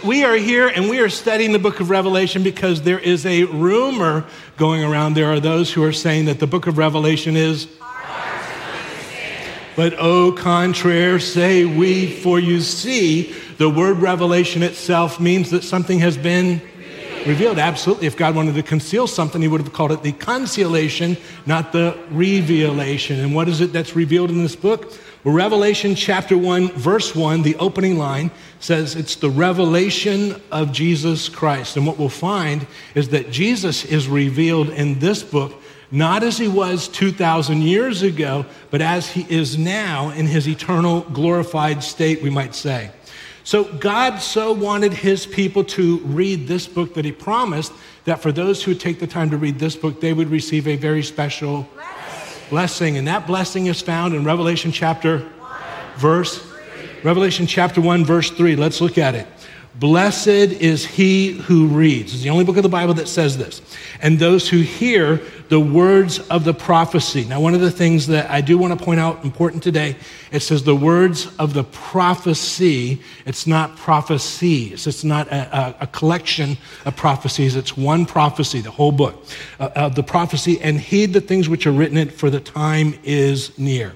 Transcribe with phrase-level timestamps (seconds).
[0.00, 3.44] We are here and we are studying the book of Revelation because there is a
[3.44, 4.24] rumor
[4.56, 5.14] going around.
[5.14, 7.68] There are those who are saying that the book of Revelation is.
[9.76, 15.98] But au contraire, say we, for you see, the word revelation itself means that something
[15.98, 16.62] has been
[17.26, 17.58] revealed.
[17.58, 18.06] Absolutely.
[18.06, 21.98] If God wanted to conceal something, he would have called it the concealation, not the
[22.10, 23.20] revelation.
[23.20, 24.90] And what is it that's revealed in this book?
[25.24, 31.76] Revelation chapter 1, verse 1, the opening line says it's the revelation of Jesus Christ.
[31.76, 35.62] And what we'll find is that Jesus is revealed in this book
[35.92, 41.02] not as he was 2,000 years ago, but as he is now in his eternal
[41.12, 42.90] glorified state, we might say.
[43.44, 47.72] So, God so wanted his people to read this book that he promised
[48.04, 50.76] that for those who take the time to read this book, they would receive a
[50.76, 51.68] very special
[52.52, 52.98] blessing.
[52.98, 55.26] And that blessing is found in Revelation chapter
[55.96, 56.46] verse.
[57.02, 58.56] Revelation chapter 1 verse 3.
[58.56, 59.26] Let's look at it.
[59.74, 62.12] Blessed is he who reads.
[62.12, 63.62] It's the only book of the Bible that says this.
[64.02, 67.24] And those who hear the words of the prophecy.
[67.24, 69.96] Now, one of the things that I do want to point out important today,
[70.30, 73.00] it says the words of the prophecy.
[73.24, 74.86] It's not prophecies.
[74.86, 77.56] It's not a, a, a collection of prophecies.
[77.56, 79.24] It's one prophecy, the whole book
[79.58, 80.60] uh, of the prophecy.
[80.60, 83.94] And heed the things which are written in it, for the time is near.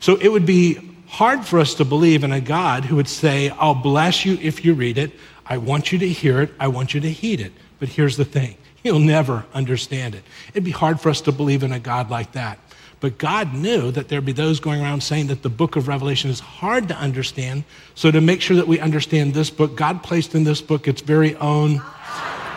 [0.00, 3.48] So it would be hard for us to believe in a God who would say,
[3.50, 5.12] I'll bless you if you read it.
[5.46, 6.52] I want you to hear it.
[6.60, 7.52] I want you to heed it.
[7.80, 10.22] But here's the thing you'll never understand it.
[10.50, 12.58] It'd be hard for us to believe in a God like that.
[13.00, 16.30] But God knew that there'd be those going around saying that the book of Revelation
[16.30, 17.64] is hard to understand.
[17.94, 21.00] So, to make sure that we understand this book, God placed in this book its
[21.00, 21.80] very own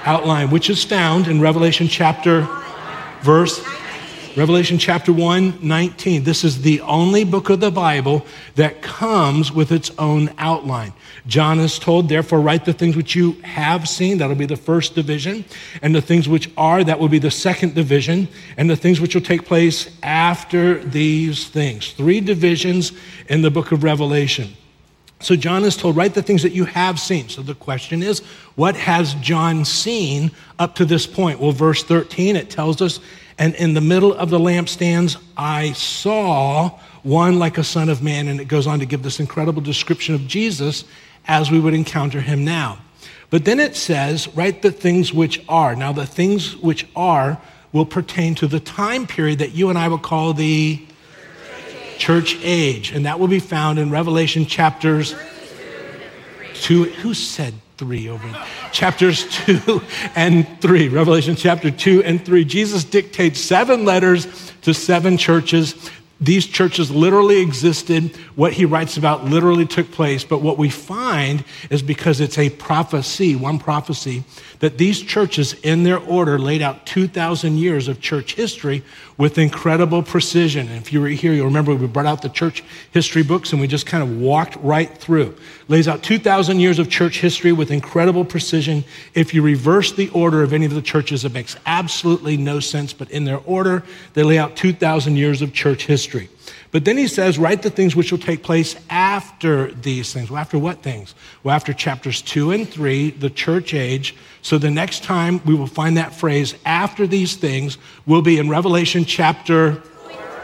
[0.03, 2.47] outline, which is found in Revelation chapter,
[3.22, 3.63] verse
[4.38, 6.24] Revelation chapter 1, 19.
[6.24, 10.94] This is the only book of the Bible that comes with its own outline.
[11.28, 14.96] John is told, therefore, write the things which you have seen, that'll be the first
[14.96, 15.44] division,
[15.82, 19.16] and the things which are, that will be the second division, and the things which
[19.16, 21.91] will take place after these things.
[21.91, 22.94] Three divisions
[23.28, 24.56] in the book of Revelation.
[25.20, 27.28] So John is told, write the things that you have seen.
[27.28, 28.20] So the question is,
[28.56, 31.40] what has John seen up to this point?
[31.41, 33.02] Well, verse 13, it tells us
[33.38, 38.28] and in the middle of the lampstands, I saw one like a son of man.
[38.28, 40.84] And it goes on to give this incredible description of Jesus
[41.28, 42.80] as we would encounter him now.
[43.30, 45.75] But then it says, write the things which are.
[45.75, 47.41] Now, the things which are
[47.72, 50.86] will pertain to the time period that you and I will call the
[51.97, 52.91] church age.
[52.91, 55.16] And that will be found in Revelation chapters
[56.56, 56.84] 2.
[56.84, 59.81] Who said 3 over chapters 2
[60.16, 60.88] and 3.
[60.90, 62.46] Revelation chapter 2 and 3.
[62.46, 64.28] Jesus dictates seven letters
[64.62, 65.90] to seven churches
[66.22, 68.16] these churches literally existed.
[68.36, 70.24] What he writes about literally took place.
[70.24, 74.24] But what we find is because it's a prophecy, one prophecy,
[74.59, 78.84] that these churches, in their order, laid out 2,000 years of church history
[79.18, 80.68] with incredible precision.
[80.68, 83.59] And if you were here, you'll remember we brought out the church history books and
[83.59, 85.36] we just kind of walked right through.
[85.68, 88.84] Lays out 2,000 years of church history with incredible precision.
[89.16, 92.94] If you reverse the order of any of the churches, it makes absolutely no sense.
[92.94, 93.84] But in their order,
[94.14, 96.10] they lay out 2,000 years of church history.
[96.72, 100.32] But then he says, write the things which will take place after these things.
[100.32, 101.14] Well, after what things?
[101.44, 104.16] Well, after chapters two and three, the church age.
[104.42, 108.50] So the next time we will find that phrase, after these things, will be in
[108.50, 109.76] Revelation chapter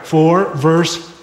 [0.04, 1.14] four, verse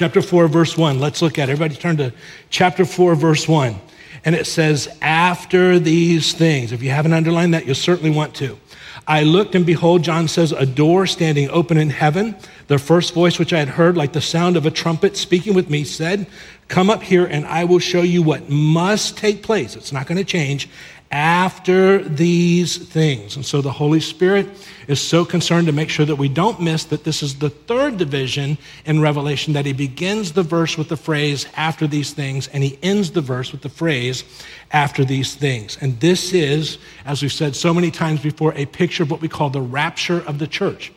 [0.00, 0.98] chapter 4, verse 1.
[0.98, 1.52] Let's look at it.
[1.52, 2.10] Everybody turn to
[2.48, 3.78] chapter 4, verse 1.
[4.24, 6.72] And it says, after these things.
[6.72, 8.58] If you haven't underlined that, you'll certainly want to.
[9.06, 12.36] I looked, and behold, John says, a door standing open in heaven.
[12.68, 15.70] The first voice which I had heard, like the sound of a trumpet speaking with
[15.70, 16.26] me, said,
[16.68, 19.74] Come up here, and I will show you what must take place.
[19.74, 20.68] It's not going to change
[21.10, 23.34] after these things.
[23.34, 24.46] And so the Holy Spirit
[24.86, 27.96] is so concerned to make sure that we don't miss that this is the third
[27.96, 32.62] division in Revelation, that he begins the verse with the phrase, after these things, and
[32.62, 34.22] he ends the verse with the phrase,
[34.70, 35.76] after these things.
[35.80, 39.28] And this is, as we've said so many times before, a picture of what we
[39.28, 40.92] call the rapture of the church.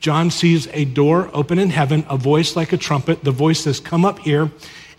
[0.00, 3.22] John sees a door open in heaven, a voice like a trumpet.
[3.22, 4.50] The voice says, Come up here.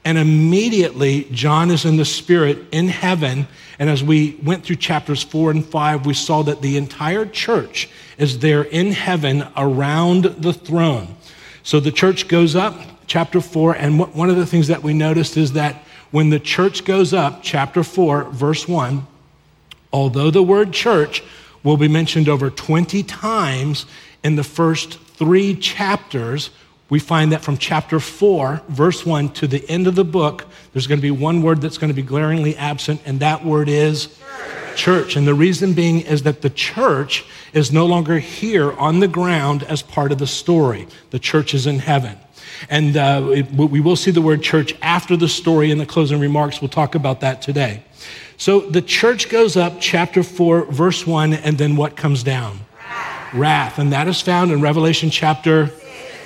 [0.06, 3.48] And immediately, John is in the Spirit in heaven.
[3.80, 7.90] And as we went through chapters four and five, we saw that the entire church
[8.18, 11.16] is there in heaven around the throne.
[11.64, 12.78] So the church goes up,
[13.08, 13.76] chapter four.
[13.76, 17.42] And one of the things that we noticed is that when the church goes up,
[17.42, 19.08] chapter four, verse one,
[19.92, 21.24] although the word church
[21.64, 23.86] will be mentioned over 20 times
[24.24, 26.50] in the first three chapters,
[26.94, 30.86] we find that from chapter 4, verse 1 to the end of the book, there's
[30.86, 34.16] going to be one word that's going to be glaringly absent, and that word is
[34.20, 34.78] church.
[34.78, 35.16] church.
[35.16, 39.64] And the reason being is that the church is no longer here on the ground
[39.64, 40.86] as part of the story.
[41.10, 42.16] The church is in heaven.
[42.70, 46.20] And uh, it, we will see the word church after the story in the closing
[46.20, 46.62] remarks.
[46.62, 47.84] We'll talk about that today.
[48.38, 52.60] So the church goes up, chapter 4, verse 1, and then what comes down?
[52.78, 53.34] Wrath.
[53.34, 53.80] Wrath.
[53.80, 55.72] And that is found in Revelation chapter.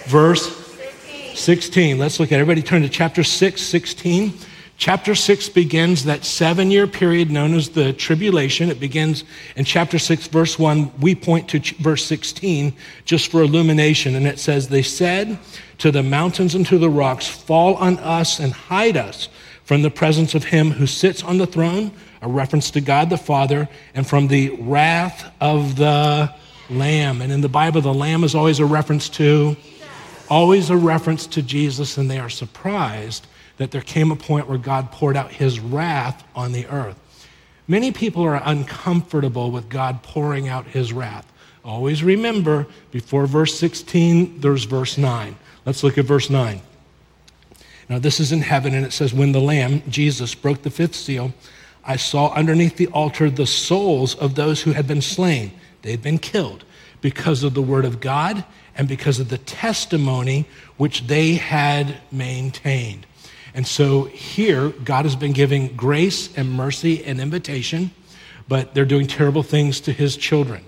[0.08, 1.36] Verse 16.
[1.36, 2.00] 16.
[2.00, 2.42] Let's look at it.
[2.42, 4.34] Everybody turn to chapter 6, 16.
[4.78, 8.70] Chapter 6 begins that seven year period known as the tribulation.
[8.70, 9.24] It begins
[9.56, 11.00] in chapter 6, verse 1.
[11.00, 12.74] We point to ch- verse 16
[13.04, 14.16] just for illumination.
[14.16, 15.40] And it says, They said
[15.80, 19.30] to the mountains and to the rocks, Fall on us and hide us
[19.64, 23.18] from the presence of him who sits on the throne, a reference to God the
[23.18, 26.32] Father, and from the wrath of the
[26.70, 27.22] Lamb.
[27.22, 29.58] And in the Bible, the Lamb is always a reference to,
[30.30, 33.28] always a reference to Jesus, and they are surprised
[33.58, 36.98] that there came a point where God poured out his wrath on the earth.
[37.68, 41.32] Many people are uncomfortable with God pouring out his wrath.
[41.66, 45.36] Always remember, before verse 16, there's verse 9.
[45.66, 46.62] Let's look at verse 9.
[47.90, 50.96] Now, this is in heaven, and it says, When the Lamb, Jesus, broke the fifth
[50.96, 51.34] seal,
[51.84, 55.52] I saw underneath the altar the souls of those who had been slain.
[55.82, 56.64] They had been killed
[57.02, 58.46] because of the word of God
[58.78, 60.46] and because of the testimony
[60.78, 63.06] which they had maintained.
[63.54, 67.92] And so here, God has been giving grace and mercy and invitation,
[68.48, 70.64] but they're doing terrible things to his children.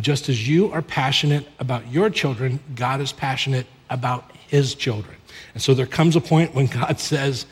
[0.00, 5.16] Just as you are passionate about your children, God is passionate about his children.
[5.54, 7.46] And so there comes a point when God says,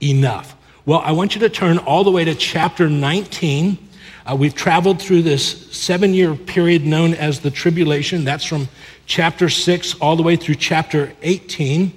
[0.00, 0.56] enough.
[0.86, 3.78] Well, I want you to turn all the way to chapter 19.
[4.24, 8.24] Uh, we've traveled through this seven year period known as the tribulation.
[8.24, 8.68] That's from
[9.10, 11.92] chapter 6 all the way through chapter 18.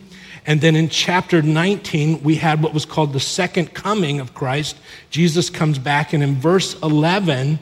[0.47, 4.75] And then in chapter 19, we had what was called the second coming of Christ.
[5.11, 7.59] Jesus comes back, and in verse 11,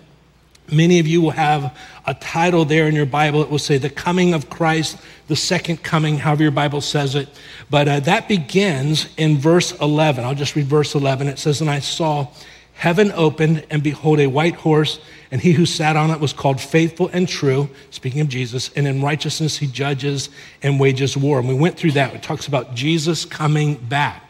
[0.71, 3.41] Many of you will have a title there in your Bible.
[3.41, 7.27] It will say the coming of Christ, the second coming, however your Bible says it.
[7.69, 10.23] But uh, that begins in verse 11.
[10.23, 11.27] I'll just read verse 11.
[11.27, 12.29] It says, And I saw
[12.75, 15.01] heaven opened, and behold, a white horse,
[15.31, 18.85] and he who sat on it was called faithful and true, speaking of Jesus, and
[18.85, 20.29] in righteousness he judges
[20.61, 21.39] and wages war.
[21.39, 22.13] And we went through that.
[22.13, 24.23] It talks about Jesus coming back.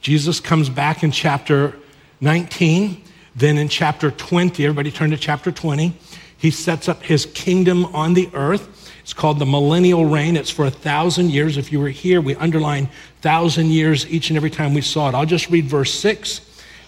[0.00, 1.76] Jesus comes back in chapter
[2.20, 3.02] 19.
[3.36, 5.96] Then in chapter 20, everybody turn to chapter 20,
[6.38, 8.90] he sets up his kingdom on the earth.
[9.02, 10.36] It's called the millennial reign.
[10.36, 11.56] It's for a thousand years.
[11.56, 12.88] If you were here, we underline
[13.20, 15.14] thousand years each and every time we saw it.
[15.14, 16.40] I'll just read verse 6.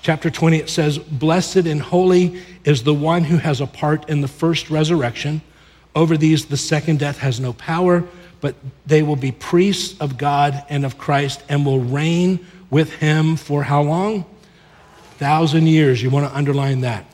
[0.03, 4.21] Chapter 20, it says, Blessed and holy is the one who has a part in
[4.21, 5.41] the first resurrection.
[5.95, 8.05] Over these, the second death has no power,
[8.41, 8.55] but
[8.87, 13.63] they will be priests of God and of Christ and will reign with him for
[13.63, 14.25] how long?
[15.21, 16.03] thousand years.
[16.03, 17.05] You want to underline that.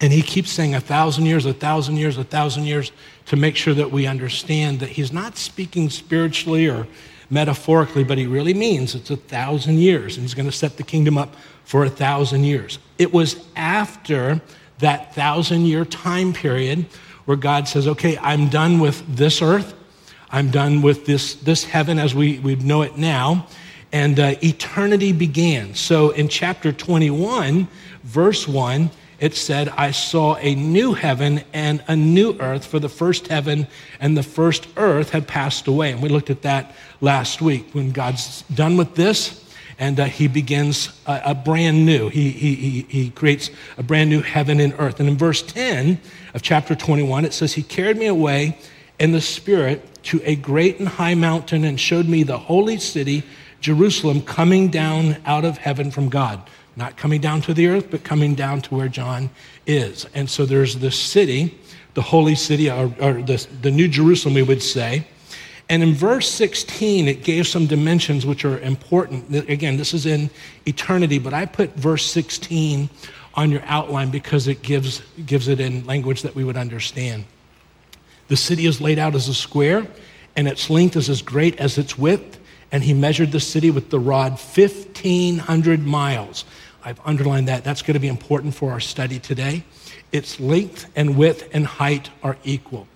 [0.00, 2.92] And he keeps saying a thousand years, a thousand years, a thousand years
[3.26, 6.86] to make sure that we understand that he's not speaking spiritually or
[7.28, 10.16] metaphorically, but he really means it's a thousand years.
[10.16, 12.78] And he's going to set the kingdom up for a thousand years.
[12.96, 14.40] It was after
[14.78, 16.86] that thousand year time period
[17.24, 19.74] where God says, okay, I'm done with this earth.
[20.30, 23.46] I'm done with this, this heaven as we, we know it now
[23.92, 25.74] and uh, eternity began.
[25.74, 27.68] So in chapter 21,
[28.02, 32.88] verse 1, it said, I saw a new heaven and a new earth, for the
[32.88, 33.66] first heaven
[33.98, 35.92] and the first earth had passed away.
[35.92, 39.42] And we looked at that last week when God's done with this
[39.78, 42.08] and uh, he begins a, a, brand new.
[42.08, 45.00] He, he, he creates a brand new heaven and earth.
[45.00, 46.00] And in verse 10
[46.34, 48.58] of chapter 21, it says, He carried me away
[48.98, 53.22] in the Spirit to a great and high mountain and showed me the holy city
[53.60, 56.48] Jerusalem coming down out of heaven from God.
[56.76, 59.30] Not coming down to the earth, but coming down to where John
[59.66, 60.06] is.
[60.14, 61.58] And so there's this city,
[61.94, 65.06] the holy city, or, or the, the New Jerusalem, we would say.
[65.68, 69.34] And in verse 16, it gave some dimensions which are important.
[69.48, 70.30] Again, this is in
[70.64, 72.88] eternity, but I put verse 16
[73.34, 77.24] on your outline because it gives, gives it in language that we would understand.
[78.28, 79.86] The city is laid out as a square,
[80.36, 82.38] and its length is as great as its width
[82.72, 86.44] and he measured the city with the rod 1,500 miles.
[86.84, 87.64] I've underlined that.
[87.64, 89.64] That's going to be important for our study today.
[90.12, 92.86] Its length and width and height are equal.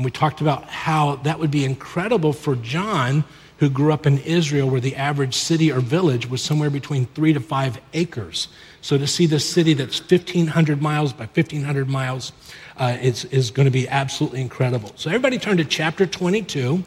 [0.00, 3.22] And we talked about how that would be incredible for John,
[3.58, 7.34] who grew up in Israel, where the average city or village was somewhere between three
[7.34, 8.48] to five acres.
[8.80, 12.32] So to see this city that's 1,500 miles by 1,500 miles
[12.78, 14.90] uh, is, is going to be absolutely incredible.
[14.96, 16.82] So everybody turn to chapter 22.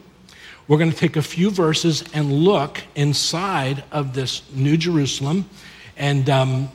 [0.66, 5.48] We're going to take a few verses and look inside of this New Jerusalem,
[5.96, 6.68] and, um,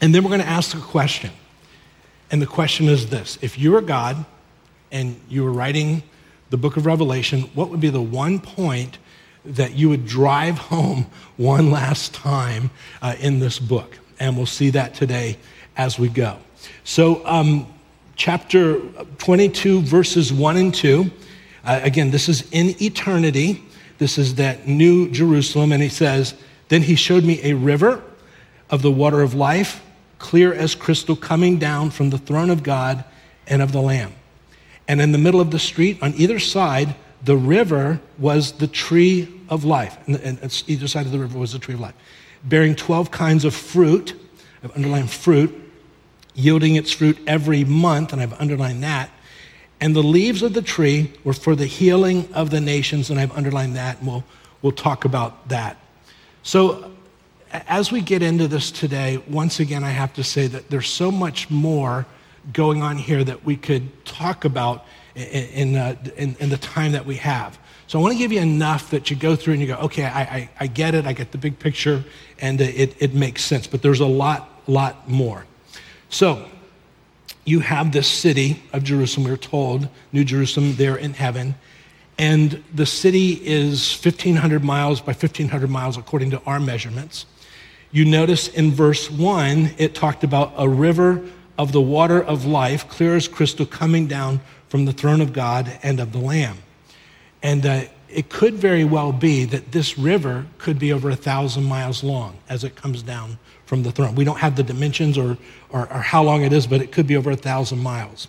[0.00, 1.32] and then we're going to ask a question.
[2.30, 4.24] And the question is this If you were God
[4.90, 6.02] and you were writing
[6.50, 8.98] the book of Revelation, what would be the one point
[9.44, 12.70] that you would drive home one last time
[13.02, 13.98] uh, in this book?
[14.18, 15.36] And we'll see that today
[15.76, 16.38] as we go.
[16.84, 17.66] So, um,
[18.16, 18.80] chapter
[19.18, 21.10] 22, verses 1 and 2.
[21.64, 23.62] Uh, again, this is in eternity.
[23.98, 25.72] This is that new Jerusalem.
[25.72, 26.34] And he says,
[26.68, 28.02] Then he showed me a river
[28.70, 29.82] of the water of life,
[30.18, 33.04] clear as crystal, coming down from the throne of God
[33.46, 34.14] and of the Lamb.
[34.88, 39.28] And in the middle of the street, on either side, the river was the tree
[39.48, 39.96] of life.
[40.06, 41.94] And, and either side of the river was the tree of life,
[42.44, 44.14] bearing 12 kinds of fruit,
[44.62, 45.54] I've underlined fruit,
[46.34, 49.10] yielding its fruit every month, and I've underlined that.
[49.80, 53.36] And the leaves of the tree were for the healing of the nations, and I've
[53.36, 54.24] underlined that, and we'll,
[54.62, 55.76] we'll talk about that.
[56.42, 56.92] So,
[57.52, 61.10] as we get into this today, once again, I have to say that there's so
[61.10, 62.06] much more
[62.52, 64.84] going on here that we could talk about
[65.14, 67.58] in, in, uh, in, in the time that we have.
[67.86, 70.04] So I want to give you enough that you go through and you go, okay,
[70.04, 72.04] I, I, I get it, I get the big picture,
[72.40, 73.66] and it, it makes sense.
[73.66, 75.46] But there's a lot, lot more.
[76.08, 76.46] So
[77.44, 81.54] you have this city of Jerusalem, we are told, New Jerusalem, there in heaven.
[82.18, 87.26] And the city is 1,500 miles by 1,500 miles according to our measurements.
[87.92, 91.22] You notice in verse 1, it talked about a river
[91.58, 95.78] of the water of life, clear as crystal, coming down from the throne of God
[95.82, 96.58] and of the Lamb.
[97.42, 101.64] And uh, it could very well be that this river could be over a thousand
[101.64, 104.14] miles long as it comes down from the throne.
[104.14, 105.36] We don't have the dimensions or,
[105.70, 108.28] or, or how long it is, but it could be over a thousand miles.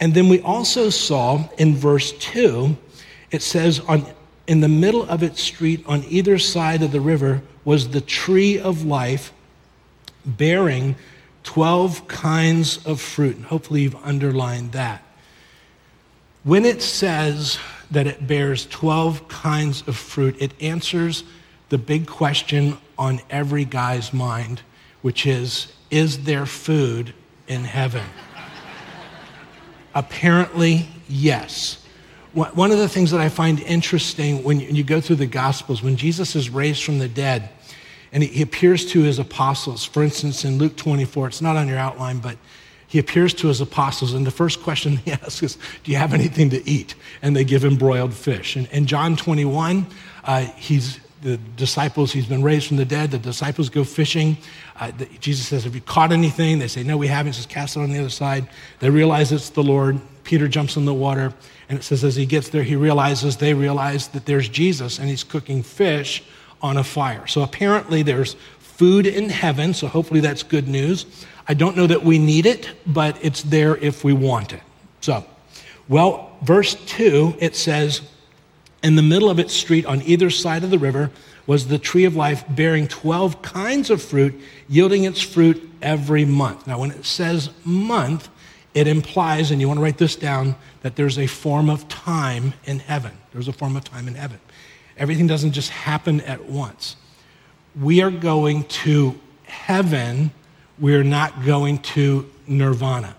[0.00, 2.76] And then we also saw in verse 2,
[3.30, 4.06] it says, on,
[4.46, 8.58] in the middle of its street on either side of the river was the tree
[8.58, 9.32] of life
[10.24, 10.96] bearing
[11.48, 13.36] 12 kinds of fruit.
[13.36, 15.02] And hopefully you've underlined that.
[16.44, 17.58] When it says
[17.90, 21.24] that it bears 12 kinds of fruit, it answers
[21.70, 24.60] the big question on every guy's mind,
[25.00, 27.14] which is Is there food
[27.46, 28.04] in heaven?
[29.94, 31.82] Apparently, yes.
[32.34, 35.96] One of the things that I find interesting when you go through the Gospels, when
[35.96, 37.48] Jesus is raised from the dead
[38.12, 41.78] and he appears to his apostles, for instance, in Luke 24, it's not on your
[41.78, 42.36] outline, but
[42.86, 46.14] he appears to his apostles, and the first question he asks is, Do you have
[46.14, 46.94] anything to eat?
[47.20, 48.56] And they give him broiled fish.
[48.56, 49.86] And in John 21,
[50.24, 53.10] uh, he's the disciples, he's been raised from the dead.
[53.10, 54.38] The disciples go fishing.
[54.78, 56.58] Uh, the, Jesus says, Have you caught anything?
[56.58, 57.32] They say, No, we haven't.
[57.32, 58.48] He says, Cast it on the other side.
[58.78, 60.00] They realize it's the Lord.
[60.24, 61.34] Peter jumps in the water.
[61.68, 65.08] And it says, As he gets there, he realizes, they realize that there's Jesus and
[65.08, 66.22] he's cooking fish
[66.62, 67.26] on a fire.
[67.26, 69.74] So apparently there's food in heaven.
[69.74, 71.06] So hopefully that's good news.
[71.48, 74.62] I don't know that we need it, but it's there if we want it.
[75.00, 75.24] So,
[75.88, 78.02] well, verse 2, it says,
[78.82, 81.10] in the middle of its street, on either side of the river,
[81.46, 84.38] was the tree of life bearing 12 kinds of fruit,
[84.68, 86.66] yielding its fruit every month.
[86.66, 88.28] Now, when it says month,
[88.74, 92.52] it implies, and you want to write this down, that there's a form of time
[92.64, 93.12] in heaven.
[93.32, 94.38] There's a form of time in heaven.
[94.98, 96.96] Everything doesn't just happen at once.
[97.80, 100.32] We are going to heaven,
[100.78, 103.14] we're not going to nirvana.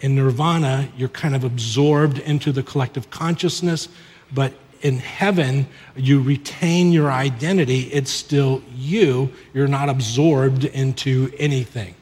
[0.00, 3.88] In nirvana, you're kind of absorbed into the collective consciousness,
[4.32, 4.52] but
[4.82, 5.66] in heaven,
[5.96, 7.82] you retain your identity.
[7.92, 9.32] It's still you.
[9.54, 11.94] You're not absorbed into anything.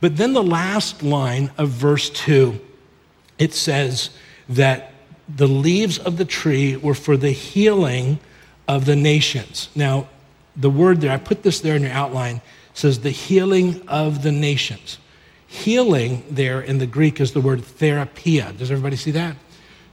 [0.00, 2.60] But then the last line of verse 2,
[3.38, 4.10] it says
[4.48, 4.92] that
[5.28, 8.20] the leaves of the tree were for the healing
[8.68, 9.70] of the nations.
[9.74, 10.08] Now,
[10.54, 12.42] the word there, I put this there in your outline,
[12.74, 14.98] says the healing of the nations.
[15.46, 18.52] Healing there in the Greek is the word therapia.
[18.52, 19.34] Does everybody see that?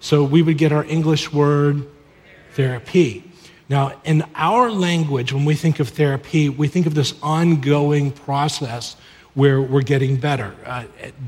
[0.02, 1.88] So we would get our English word
[2.54, 3.24] therapy.
[3.70, 8.98] Now, in our language, when we think of therapy, we think of this ongoing process
[9.34, 10.56] where we're getting better.
[10.66, 10.84] Uh,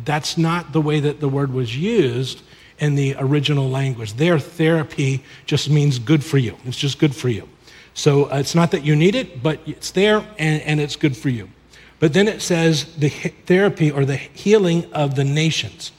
[0.06, 2.42] that's not the way that the word was used
[2.80, 4.14] in the original language.
[4.14, 6.58] Their therapy just means good for you.
[6.66, 7.48] It's just good for you.
[7.94, 11.18] So uh, it's not that you need it, but it's there and, and it's good
[11.18, 11.50] for you.
[12.00, 15.92] But then it says the therapy or the healing of the nations.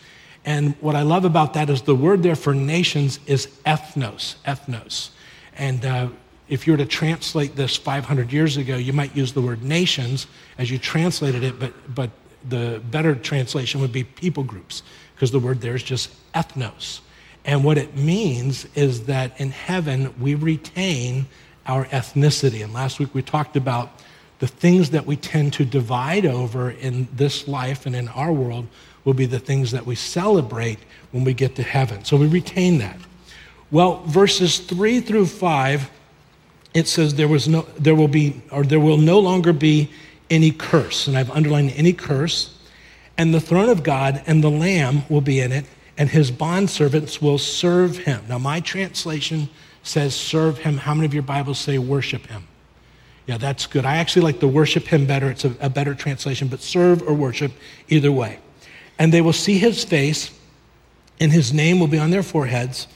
[0.44, 5.10] And what I love about that is the word there for nations is ethnos, ethnos.
[5.56, 6.08] And uh,
[6.48, 10.28] if you were to translate this 500 years ago, you might use the word nations
[10.56, 12.10] as you translated it, but, but
[12.46, 14.82] the better translation would be people groups,
[15.14, 17.00] because the word there is just ethnos.
[17.44, 21.26] And what it means is that in heaven, we retain
[21.66, 22.62] our ethnicity.
[22.62, 23.90] And last week we talked about
[24.38, 28.66] the things that we tend to divide over in this life and in our world
[29.04, 30.78] will be the things that we celebrate
[31.12, 32.04] when we get to heaven.
[32.04, 32.98] So we retain that.
[33.70, 35.90] Well, verses 3 through 5
[36.74, 39.90] it says there was no there will be or there will no longer be
[40.30, 42.54] any curse and I've underlined any curse
[43.16, 45.64] and the throne of God and the lamb will be in it
[45.96, 48.24] and his bondservants will serve him.
[48.28, 49.48] Now my translation
[49.82, 50.76] says serve him.
[50.76, 52.46] How many of your Bibles say worship him?
[53.28, 53.84] Yeah, that's good.
[53.84, 55.30] I actually like the worship him better.
[55.30, 57.52] It's a, a better translation, but serve or worship,
[57.88, 58.38] either way.
[58.98, 60.30] And they will see his face,
[61.20, 62.88] and his name will be on their foreheads,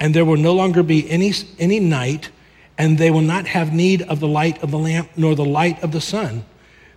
[0.00, 2.30] and there will no longer be any, any night,
[2.78, 5.82] and they will not have need of the light of the lamp nor the light
[5.82, 6.46] of the sun,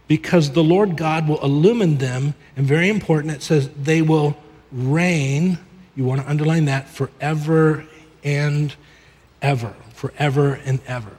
[0.08, 2.34] because the Lord God will illumine them.
[2.56, 4.38] And very important, it says they will
[4.72, 5.60] reign.
[5.96, 7.86] You want to underline that forever
[8.24, 8.74] and
[9.42, 9.74] ever.
[9.94, 11.12] Forever and ever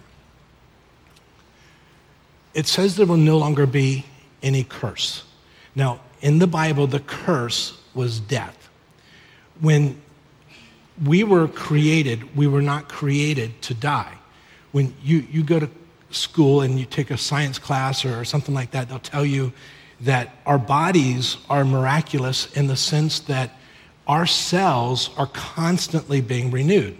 [2.58, 4.04] it says there will no longer be
[4.42, 5.22] any curse.
[5.76, 8.68] Now, in the Bible, the curse was death.
[9.60, 10.02] When
[11.04, 14.12] we were created, we were not created to die.
[14.72, 15.70] When you, you go to
[16.10, 19.52] school and you take a science class or something like that, they'll tell you
[20.00, 23.50] that our bodies are miraculous in the sense that
[24.06, 26.96] our cells are constantly being renewed.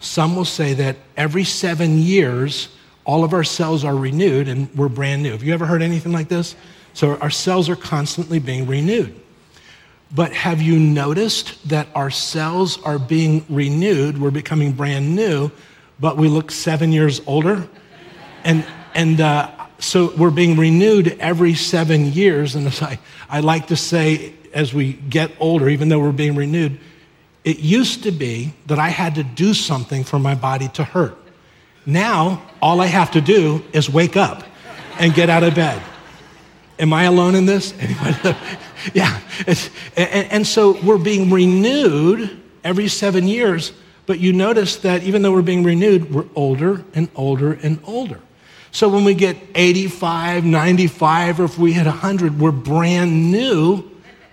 [0.00, 2.68] Some will say that every seven years,
[3.04, 5.32] all of our cells are renewed and we're brand new.
[5.32, 6.56] Have you ever heard anything like this?
[6.94, 9.14] So our cells are constantly being renewed.
[10.14, 14.18] But have you noticed that our cells are being renewed?
[14.18, 15.50] We're becoming brand new,
[16.00, 17.68] but we look seven years older.
[18.44, 18.64] And,
[18.94, 22.54] and uh, so we're being renewed every seven years.
[22.54, 26.34] And as I, I like to say, as we get older, even though we're being
[26.34, 26.78] renewed,
[27.44, 31.16] it used to be that I had to do something for my body to hurt.
[31.86, 34.42] Now, all I have to do is wake up
[34.98, 35.80] and get out of bed.
[36.78, 37.72] Am I alone in this?
[38.94, 39.20] yeah.
[39.96, 43.72] And, and, so we're being renewed every seven years,
[44.06, 48.20] but you notice that even though we're being renewed, we're older and older and older.
[48.72, 53.90] So when we get 85, 95, or if we hit 100, we're brand new,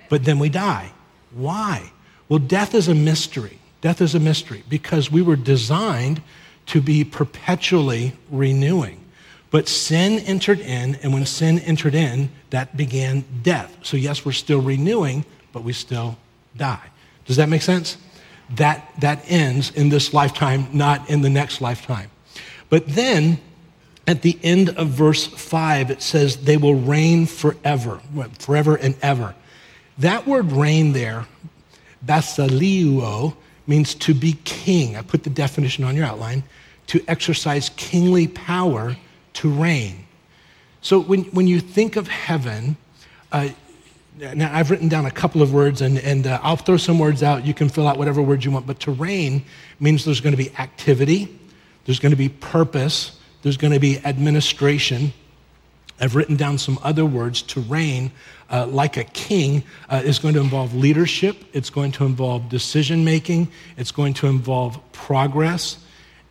[0.10, 0.92] but then we die.
[1.34, 1.92] Why?
[2.28, 3.60] Well, death is a mystery.
[3.82, 6.22] Death is a mystery because we were designed
[6.68, 9.00] to be perpetually renewing.
[9.52, 13.78] But sin entered in, and when sin entered in, that began death.
[13.84, 16.18] So, yes, we're still renewing, but we still
[16.58, 16.90] die.
[17.26, 17.98] Does that make sense?
[18.56, 22.10] That, that ends in this lifetime, not in the next lifetime.
[22.70, 23.40] But then,
[24.08, 28.00] at the end of verse 5, it says, they will reign forever,
[28.40, 29.34] forever and ever.
[29.98, 31.26] That word reign there,
[32.06, 33.36] basileuo,
[33.68, 34.96] means to be king.
[34.96, 36.44] I put the definition on your outline
[36.88, 38.96] to exercise kingly power
[39.34, 40.06] to reign.
[40.82, 42.78] So when, when you think of heaven,
[43.32, 43.50] uh,
[44.18, 47.24] now I've written down a couple of words and, and uh, I'll throw some words
[47.24, 47.44] out.
[47.44, 49.44] You can fill out whatever words you want, but to reign
[49.80, 51.38] means there's going to be activity,
[51.86, 53.15] there's going to be purpose,
[53.46, 55.14] there's going to be administration.
[56.02, 57.44] I've written down some other words.
[57.44, 58.12] To reign,
[58.50, 63.06] uh, like a king, uh, is going to involve leadership, it's going to involve decision
[63.06, 65.78] making, it's going to involve progress.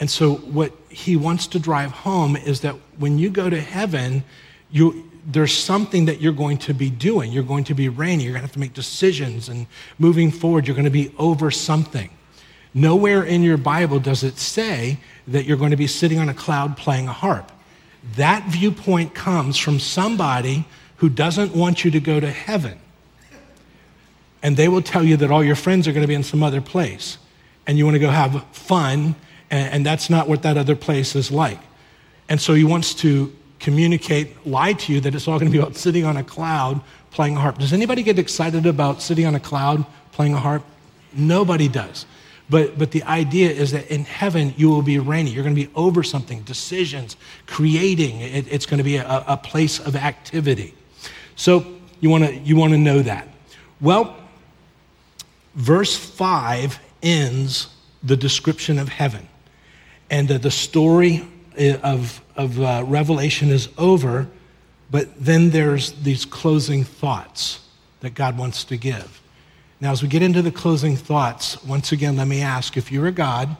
[0.01, 4.25] And so, what he wants to drive home is that when you go to heaven,
[4.73, 7.31] you, there's something that you're going to be doing.
[7.31, 8.27] You're going to be reigning.
[8.27, 9.69] You're going to have to make decisions, and
[10.01, 12.11] moving forward, you're going to be over something.
[12.75, 16.35] Nowhere in your Bible does it say that you're going to be sitting on a
[16.35, 17.53] cloud playing a harp.
[18.17, 22.79] That viewpoint comes from somebody who doesn't want you to go to heaven.
[24.43, 26.43] And they will tell you that all your friends are going to be in some
[26.43, 27.17] other place.
[27.67, 29.15] And you want to go have fun
[29.51, 31.61] and, and that's not what that other place is like.
[32.29, 35.63] And so he wants to communicate, lie to you that it's all going to be
[35.63, 37.59] about sitting on a cloud playing a harp.
[37.59, 40.65] Does anybody get excited about sitting on a cloud playing a harp?
[41.13, 42.07] Nobody does.
[42.51, 45.33] But, but the idea is that in heaven, you will be reigning.
[45.33, 48.21] You're going to be over something, decisions, creating.
[48.21, 50.75] It, it's going to be a, a place of activity.
[51.37, 51.65] So
[52.01, 53.29] you want to you want to know that.
[53.81, 54.17] Well,
[55.55, 57.69] verse 5 ends
[58.03, 59.29] the description of heaven
[60.11, 61.27] and uh, the story
[61.59, 64.29] uh, of, of uh, Revelation is over,
[64.91, 67.61] but then there's these closing thoughts
[68.01, 69.21] that God wants to give.
[69.85, 73.03] Now, as we get into the closing thoughts, once again, let me ask if you
[73.03, 73.55] were God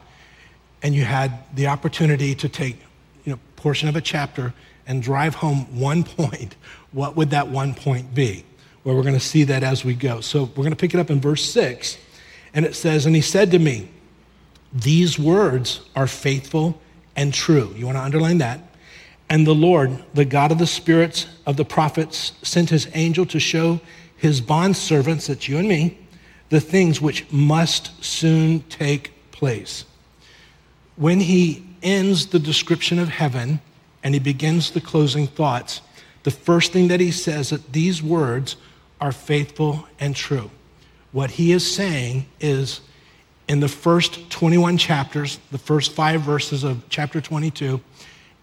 [0.81, 2.77] and you had the opportunity to take
[3.25, 4.51] you know, portion of a chapter
[4.87, 6.55] and drive home one point,
[6.93, 8.43] what would that one point be?
[8.83, 10.19] Well, we're going to see that as we go.
[10.19, 11.95] So we're going to pick it up in verse 6,
[12.55, 13.91] and it says, And he said to me,
[14.73, 16.81] These words are faithful
[17.15, 17.71] and true.
[17.77, 18.61] You want to underline that?
[19.29, 23.39] And the Lord, the God of the spirits of the prophets, sent his angel to
[23.39, 23.79] show
[24.17, 25.99] his bondservants, that's you and me,
[26.49, 29.85] the things which must soon take place.
[30.95, 33.59] When he ends the description of heaven
[34.03, 35.81] and he begins the closing thoughts,
[36.23, 38.55] the first thing that he says that these words
[39.01, 40.49] are faithful and true.
[41.11, 42.81] What he is saying is
[43.47, 47.79] in the first 21 chapters, the first five verses of chapter 22,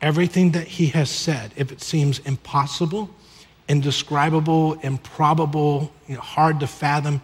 [0.00, 3.10] everything that he has said, if it seems impossible,
[3.68, 7.20] indescribable, improbable, you know, hard to fathom,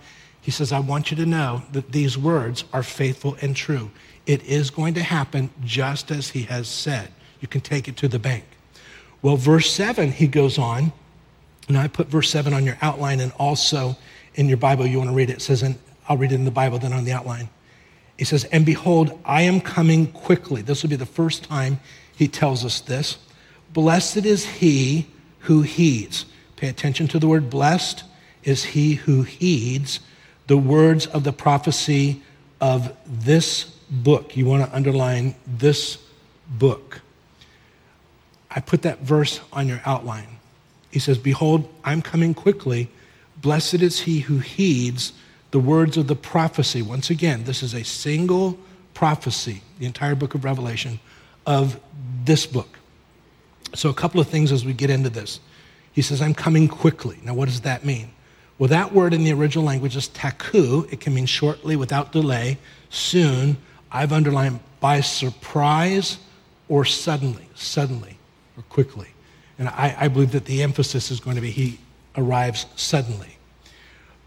[0.49, 3.91] he says, I want you to know that these words are faithful and true.
[4.25, 7.13] It is going to happen just as he has said.
[7.43, 8.45] You can take it to the bank.
[9.21, 10.95] Well, verse 7, he goes on,
[11.69, 13.95] and I put verse 7 on your outline and also
[14.37, 15.35] in your Bible, you want to read it.
[15.35, 17.51] It says, and I'll read it in the Bible, then on the outline.
[18.17, 20.63] He says, And behold, I am coming quickly.
[20.63, 21.79] This will be the first time
[22.17, 23.19] he tells us this.
[23.75, 25.09] Blessed is he
[25.41, 26.25] who heeds.
[26.57, 28.05] Pay attention to the word blessed
[28.45, 30.01] is he who heeds
[30.49, 32.23] the words of the prophecy
[32.61, 34.37] of this book.
[34.37, 35.99] You want to underline this
[36.49, 37.01] book.
[38.51, 40.39] I put that verse on your outline.
[40.91, 42.89] He says, Behold, I'm coming quickly.
[43.41, 45.13] Blessed is he who heeds
[45.51, 46.83] the words of the prophecy.
[46.83, 48.59] Once again, this is a single
[48.95, 50.99] prophecy, the entire book of Revelation,
[51.47, 51.79] of
[52.25, 52.79] this book.
[53.75, 55.41] So, a couple of things as we get into this.
[55.93, 57.19] He says, I'm coming quickly.
[57.23, 58.11] Now, what does that mean?
[58.59, 60.85] Well, that word in the original language is taku.
[60.90, 62.59] It can mean shortly, without delay,
[62.90, 63.57] soon.
[63.90, 66.18] I've underlined by surprise
[66.68, 68.18] or suddenly, suddenly
[68.57, 69.09] or quickly.
[69.59, 71.79] And I, I believe that the emphasis is going to be he
[72.16, 73.38] arrives suddenly.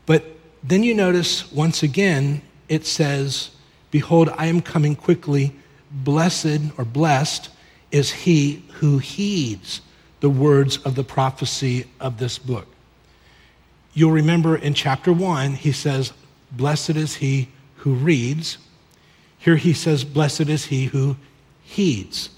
[0.06, 0.26] But
[0.64, 3.52] then you notice once again, it says,
[3.92, 5.54] Behold, I am coming quickly.
[5.92, 7.50] Blessed or blessed
[7.92, 9.82] is he who heeds
[10.22, 12.68] the words of the prophecy of this book.
[13.94, 16.14] You'll remember in chapter one, he says,
[16.52, 18.58] Blessed is he who reads.
[19.38, 21.16] Here he says, Blessed is he who
[21.64, 22.30] heeds.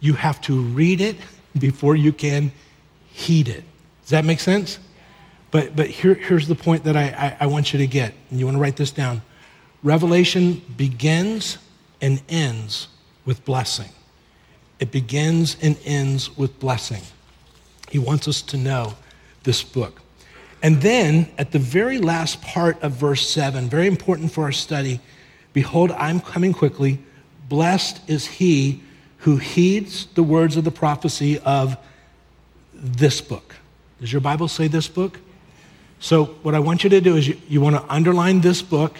[0.00, 1.16] You have to read it
[1.58, 2.52] before you can
[3.08, 3.64] heed it.
[4.02, 4.78] Does that make sense?
[5.50, 8.40] But, but here, here's the point that I, I, I want you to get, and
[8.40, 9.22] you want to write this down.
[9.82, 11.58] Revelation begins
[12.00, 12.88] and ends
[13.24, 13.90] with blessing.
[14.80, 17.02] It begins and ends with blessing.
[17.90, 18.94] He wants us to know
[19.44, 20.01] this book.
[20.62, 25.00] And then at the very last part of verse 7, very important for our study
[25.52, 26.98] Behold, I'm coming quickly.
[27.48, 28.82] Blessed is he
[29.18, 31.76] who heeds the words of the prophecy of
[32.74, 33.54] this book.
[34.00, 35.20] Does your Bible say this book?
[36.00, 38.96] So, what I want you to do is you, you want to underline this book,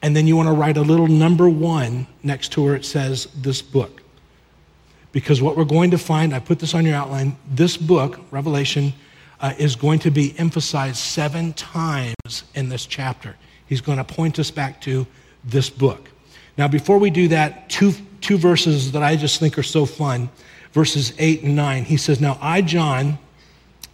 [0.00, 3.28] and then you want to write a little number one next to where it says
[3.36, 4.02] this book.
[5.12, 8.92] Because what we're going to find, I put this on your outline, this book, Revelation,
[9.42, 13.36] uh, is going to be emphasized seven times in this chapter.
[13.66, 15.06] He's going to point us back to
[15.44, 16.08] this book.
[16.56, 20.30] Now, before we do that, two, two verses that I just think are so fun
[20.72, 21.84] verses 8 and 9.
[21.84, 23.18] He says, Now I, John,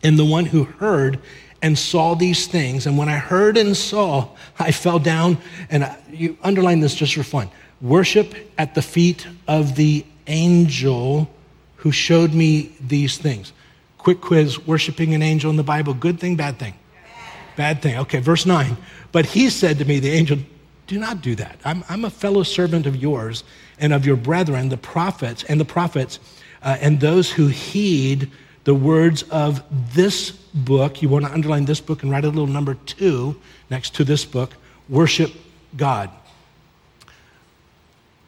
[0.03, 1.21] am the one who heard
[1.61, 2.87] and saw these things.
[2.87, 5.39] And when I heard and saw, I fell down,
[5.71, 11.31] and I, you underline this just for fun worship at the feet of the angel
[11.77, 13.53] who showed me these things.
[13.99, 16.75] Quick quiz worshiping an angel in the Bible, good thing, bad thing?
[17.57, 17.99] Bad thing.
[17.99, 18.77] Okay, verse 9.
[19.11, 20.39] But he said to me, the angel,
[20.87, 21.59] do not do that.
[21.65, 23.45] I'm, I'm a fellow servant of yours
[23.79, 26.21] and of your brethren, the prophets, and the prophets,
[26.63, 28.31] uh, and those who heed
[28.65, 29.63] the words of
[29.95, 31.03] this book.
[31.03, 34.25] You want to underline this book and write a little number two next to this
[34.25, 34.55] book
[34.89, 35.33] worship
[35.77, 36.11] God.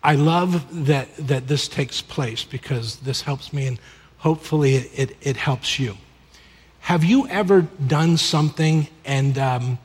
[0.03, 3.79] I love that, that this takes place because this helps me and
[4.21, 5.97] hopefully it, it, it helps you.
[6.81, 9.79] Have you ever done something and um,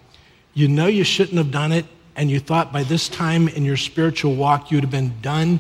[0.53, 3.77] you know you shouldn't have done it, and you thought by this time in your
[3.77, 5.59] spiritual walk you'd have been done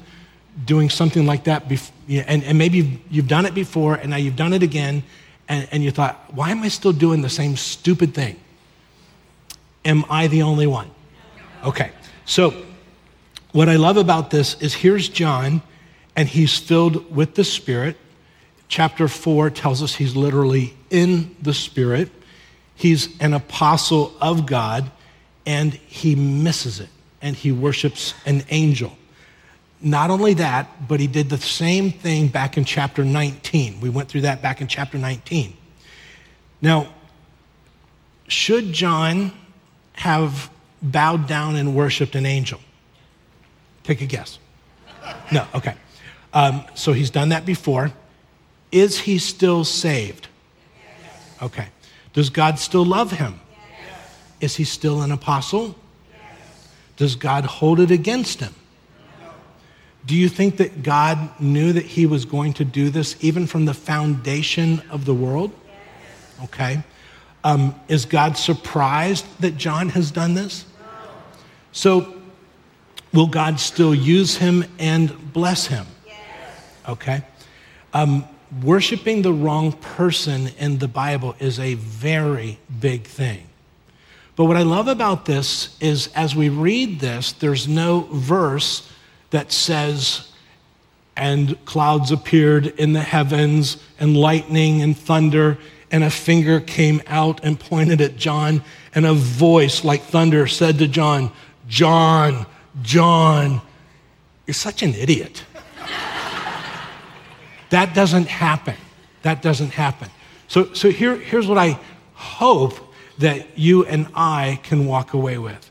[0.65, 4.37] doing something like that, bef- and, and maybe you've done it before, and now you've
[4.37, 5.03] done it again,
[5.49, 8.39] and, and you thought, why am I still doing the same stupid thing?
[9.83, 10.89] Am I the only one?
[11.65, 11.91] Okay,
[12.25, 12.53] so
[13.51, 15.61] what I love about this is here's John,
[16.15, 17.97] and he's filled with the Spirit.
[18.67, 22.09] Chapter 4 tells us he's literally in the Spirit.
[22.75, 24.91] He's an apostle of God,
[25.45, 26.89] and he misses it,
[27.21, 28.97] and he worships an angel.
[29.81, 33.81] Not only that, but he did the same thing back in chapter 19.
[33.81, 35.55] We went through that back in chapter 19.
[36.61, 36.87] Now,
[38.27, 39.31] should John
[39.93, 40.49] have
[40.81, 42.59] bowed down and worshiped an angel?
[43.83, 44.39] Take a guess.
[45.31, 45.75] No, okay.
[46.33, 47.91] Um, so he's done that before.
[48.75, 50.27] Is he still saved?
[51.41, 51.69] Okay.
[52.11, 53.39] Does God still love him?
[54.41, 55.77] Is he still an apostle?
[56.97, 58.53] Does God hold it against him?
[60.05, 63.63] Do you think that God knew that he was going to do this even from
[63.63, 65.51] the foundation of the world?
[66.43, 66.83] Okay.
[67.45, 70.65] Um, is God surprised that John has done this?
[71.71, 72.13] So,
[73.13, 75.85] will God still use him and bless him?
[76.89, 77.23] Okay.
[77.93, 78.27] Um,
[78.63, 83.47] worshiping the wrong person in the Bible is a very big thing.
[84.35, 88.91] But what I love about this is as we read this, there's no verse
[89.29, 90.31] that says,
[91.15, 95.57] and clouds appeared in the heavens, and lightning and thunder,
[95.89, 98.61] and a finger came out and pointed at John,
[98.93, 101.31] and a voice like thunder said to John,
[101.67, 102.45] John,
[102.81, 103.61] John,
[104.45, 105.43] you're such an idiot.
[107.69, 108.75] That doesn't happen.
[109.23, 110.09] That doesn't happen.
[110.47, 111.79] So, so here, here's what I
[112.13, 115.69] hope that you and I can walk away with.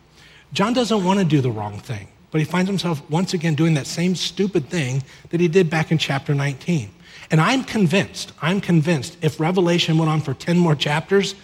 [0.53, 3.75] John doesn't want to do the wrong thing, but he finds himself once again doing
[3.75, 6.91] that same stupid thing that he did back in chapter 19.
[7.31, 11.35] And I'm convinced, I'm convinced if Revelation went on for 10 more chapters,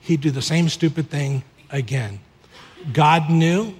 [0.00, 2.20] he'd do the same stupid thing again.
[2.92, 3.74] God knew,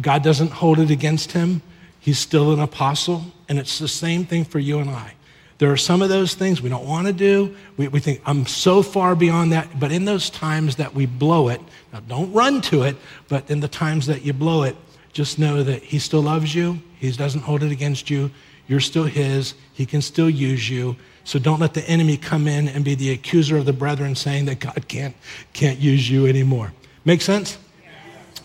[0.00, 1.62] God doesn't hold it against him.
[2.00, 5.15] He's still an apostle, and it's the same thing for you and I.
[5.58, 7.56] There are some of those things we don't want to do.
[7.76, 9.80] We, we think, I'm so far beyond that.
[9.80, 11.60] But in those times that we blow it,
[11.92, 12.96] now don't run to it,
[13.28, 14.76] but in the times that you blow it,
[15.12, 16.80] just know that He still loves you.
[16.98, 18.30] He doesn't hold it against you.
[18.68, 19.54] You're still His.
[19.72, 20.96] He can still use you.
[21.24, 24.44] So don't let the enemy come in and be the accuser of the brethren saying
[24.44, 25.16] that God can't,
[25.54, 26.72] can't use you anymore.
[27.04, 27.58] Make sense?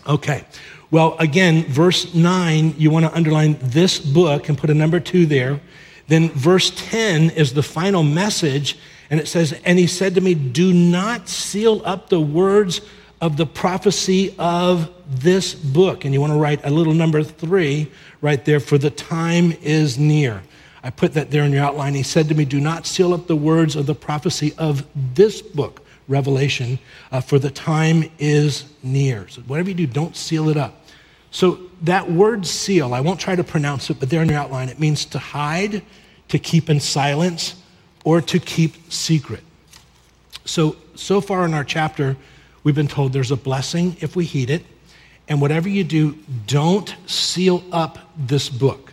[0.06, 0.44] Okay.
[0.90, 5.26] Well, again, verse 9, you want to underline this book and put a number two
[5.26, 5.60] there.
[6.08, 8.78] Then verse 10 is the final message,
[9.10, 12.80] and it says, And he said to me, Do not seal up the words
[13.20, 16.04] of the prophecy of this book.
[16.04, 19.98] And you want to write a little number three right there, for the time is
[19.98, 20.42] near.
[20.82, 21.94] I put that there in your outline.
[21.94, 24.84] He said to me, Do not seal up the words of the prophecy of
[25.14, 26.80] this book, Revelation,
[27.12, 29.28] uh, for the time is near.
[29.28, 30.84] So whatever you do, don't seal it up.
[31.30, 34.68] So that word seal, I won't try to pronounce it, but there in your outline,
[34.68, 35.82] it means to hide,
[36.28, 37.56] to keep in silence,
[38.04, 39.42] or to keep secret.
[40.44, 42.16] So, so far in our chapter,
[42.64, 44.64] we've been told there's a blessing if we heed it.
[45.28, 48.92] And whatever you do, don't seal up this book.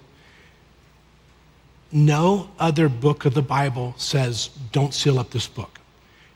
[1.92, 5.80] No other book of the Bible says, don't seal up this book.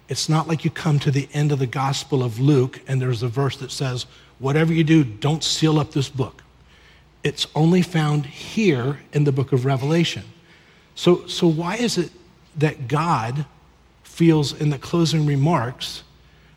[0.09, 3.23] It's not like you come to the end of the Gospel of Luke and there's
[3.23, 4.05] a verse that says,
[4.39, 6.42] whatever you do, don't seal up this book.
[7.23, 10.23] It's only found here in the book of Revelation.
[10.95, 12.11] So, so why is it
[12.57, 13.45] that God
[14.03, 16.03] feels in the closing remarks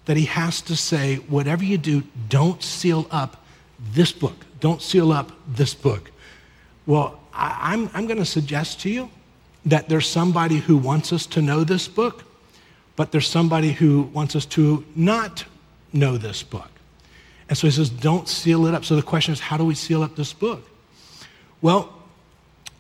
[0.04, 3.44] that he has to say, whatever you do, don't seal up
[3.92, 4.36] this book.
[4.60, 6.10] Don't seal up this book.
[6.86, 9.10] Well, I, I'm, I'm going to suggest to you
[9.64, 12.24] that there's somebody who wants us to know this book,
[12.94, 15.44] but there's somebody who wants us to not
[15.92, 16.70] know this book.
[17.48, 18.84] And so he says, don't seal it up.
[18.84, 20.68] So the question is, how do we seal up this book?
[21.62, 21.92] Well,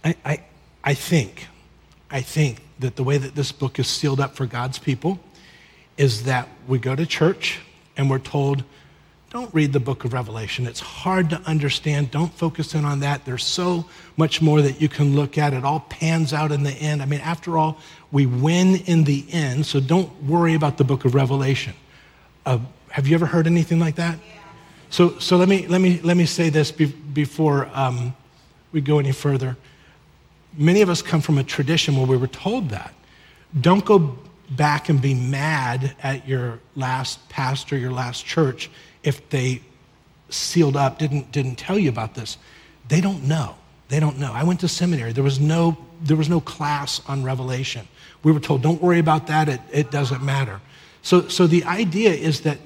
[0.04, 0.44] I, I,
[0.82, 1.46] I think,
[2.10, 5.20] I think that the way that this book is sealed up for God's people
[5.96, 7.60] is that we go to church
[7.96, 8.64] and we're told,
[9.30, 10.66] don't read the book of Revelation.
[10.66, 12.10] It's hard to understand.
[12.10, 13.24] Don't focus in on that.
[13.24, 15.52] There's so much more that you can look at.
[15.52, 17.02] It all pans out in the end.
[17.02, 17.78] I mean, after all,
[18.12, 21.74] we win in the end, so don't worry about the book of Revelation.
[22.44, 22.58] Uh,
[22.90, 24.18] have you ever heard anything like that?
[24.96, 28.16] So, so let, me, let, me, let me say this be, before um,
[28.72, 29.54] we go any further.
[30.56, 32.94] Many of us come from a tradition where we were told that.
[33.60, 34.16] Don't go
[34.52, 38.70] back and be mad at your last pastor, your last church,
[39.02, 39.60] if they
[40.30, 42.38] sealed up, didn't, didn't tell you about this.
[42.88, 43.54] They don't know.
[43.88, 44.32] They don't know.
[44.32, 45.12] I went to seminary.
[45.12, 47.86] There was no, there was no class on Revelation.
[48.22, 49.50] We were told, don't worry about that.
[49.50, 50.62] It, it doesn't matter.
[51.02, 52.56] So, so the idea is that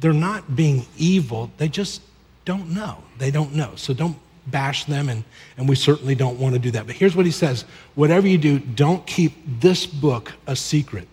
[0.00, 2.02] they're not being evil, they just
[2.44, 3.02] don't know.
[3.18, 3.72] They don't know.
[3.76, 5.24] So don't bash them, and,
[5.56, 6.86] and we certainly don't want to do that.
[6.86, 7.62] But here's what he says
[7.94, 11.08] whatever you do, don't keep this book a secret.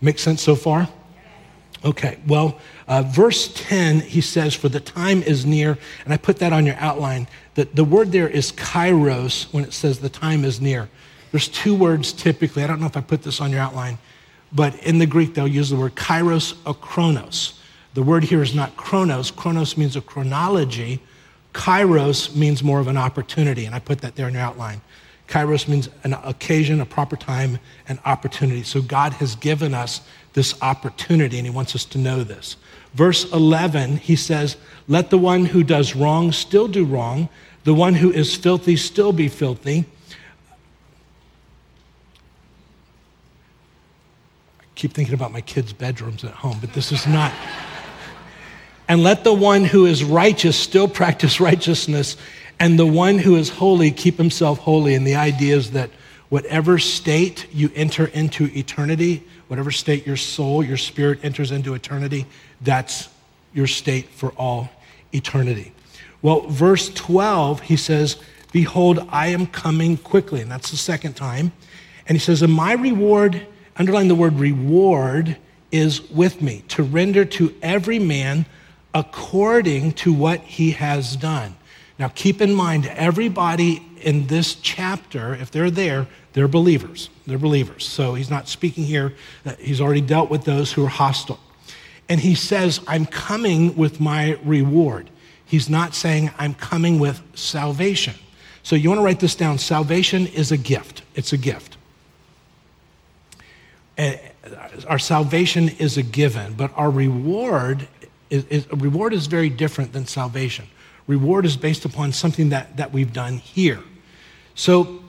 [0.00, 0.88] Make sense so far?
[1.82, 6.36] Okay, well, uh, verse 10, he says, For the time is near, and I put
[6.38, 7.26] that on your outline.
[7.54, 10.88] that the word there is kairos when it says the time is near.
[11.30, 12.64] There's two words typically.
[12.64, 13.98] I don't know if I put this on your outline,
[14.52, 17.59] but in the Greek, they'll use the word kairos or chronos.
[17.94, 19.30] The word here is not chronos.
[19.30, 21.00] Chronos means a chronology.
[21.52, 24.80] Kairos means more of an opportunity, and I put that there in your outline.
[25.26, 28.62] Kairos means an occasion, a proper time, an opportunity.
[28.62, 32.56] So God has given us this opportunity, and He wants us to know this.
[32.94, 34.56] Verse 11, he says,
[34.88, 37.28] Let the one who does wrong still do wrong,
[37.64, 39.84] the one who is filthy still be filthy.
[44.60, 47.32] I keep thinking about my kids' bedrooms at home, but this is not.
[48.90, 52.16] And let the one who is righteous still practice righteousness,
[52.58, 54.96] and the one who is holy keep himself holy.
[54.96, 55.90] And the idea is that
[56.28, 62.26] whatever state you enter into eternity, whatever state your soul, your spirit enters into eternity,
[62.62, 63.08] that's
[63.54, 64.68] your state for all
[65.14, 65.72] eternity.
[66.20, 68.16] Well, verse 12, he says,
[68.50, 70.40] Behold, I am coming quickly.
[70.40, 71.52] And that's the second time.
[72.08, 75.36] And he says, And my reward, underline the word reward,
[75.70, 78.46] is with me to render to every man
[78.94, 81.56] according to what he has done.
[81.98, 87.10] Now, keep in mind, everybody in this chapter, if they're there, they're believers.
[87.26, 87.86] They're believers.
[87.86, 91.38] So he's not speaking here, uh, he's already dealt with those who are hostile.
[92.08, 95.10] And he says, I'm coming with my reward.
[95.44, 98.14] He's not saying, I'm coming with salvation.
[98.62, 99.58] So you want to write this down.
[99.58, 101.76] Salvation is a gift, it's a gift.
[103.96, 104.18] And
[104.88, 107.86] our salvation is a given, but our reward
[108.30, 110.66] is, is, reward is very different than salvation.
[111.06, 113.80] Reward is based upon something that, that we've done here.
[114.54, 115.02] So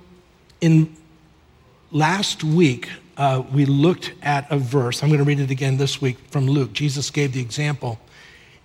[0.59, 0.95] in
[1.91, 5.03] last week, uh, we looked at a verse.
[5.03, 6.73] I'm going to read it again this week from Luke.
[6.73, 7.99] Jesus gave the example,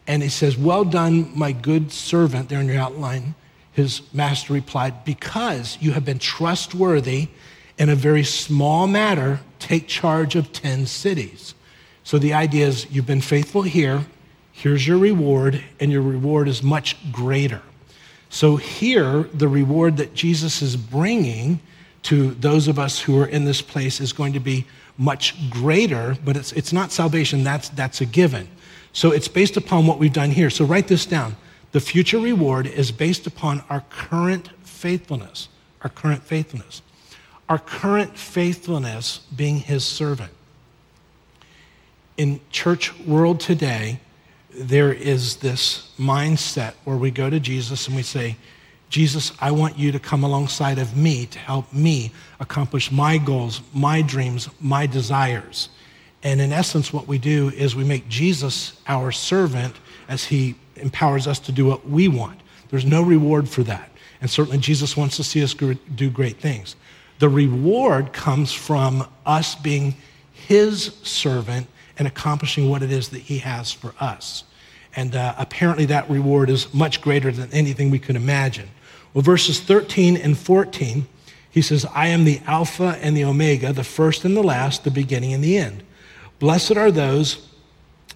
[0.07, 3.35] and he says, Well done, my good servant, there in your outline.
[3.73, 7.29] His master replied, Because you have been trustworthy
[7.79, 11.55] in a very small matter, take charge of 10 cities.
[12.05, 14.07] So the idea is you've been faithful here,
[14.57, 17.61] here's your reward, and your reward is much greater.
[18.31, 21.61] So here, the reward that Jesus is bringing
[22.05, 24.65] to those of us who are in this place is going to be
[24.97, 28.49] much greater, but it's, it's not salvation, that's, that's a given.
[28.95, 30.49] So it's based upon what we've done here.
[30.49, 31.37] So write this down.
[31.73, 35.49] The future reward is based upon our current faithfulness,
[35.83, 36.81] our current faithfulness.
[37.49, 40.33] Our current faithfulness being his servant.
[42.17, 44.01] In church world today,
[44.59, 48.37] there is this mindset where we go to Jesus and we say,
[48.89, 53.61] Jesus, I want you to come alongside of me to help me accomplish my goals,
[53.75, 55.69] my dreams, my desires.
[56.23, 59.77] And in essence, what we do is we make Jesus our servant
[60.09, 62.41] as he empowers us to do what we want.
[62.69, 63.91] There's no reward for that.
[64.21, 66.77] And certainly, Jesus wants to see us do great things.
[67.19, 69.95] The reward comes from us being
[70.33, 71.67] his servant
[71.99, 74.45] and accomplishing what it is that he has for us.
[74.97, 78.71] And uh, apparently, that reward is much greater than anything we could imagine.
[79.13, 81.07] Well, verses 13 and 14,
[81.51, 84.91] he says, I am the Alpha and the Omega, the first and the last, the
[84.91, 85.83] beginning and the end.
[86.39, 87.47] Blessed are those,